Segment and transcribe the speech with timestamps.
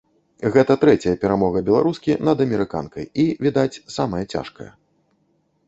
[0.53, 4.71] Гэта трэцяя перамога беларускі над амерыканкай і, відаць, самая цяжкая.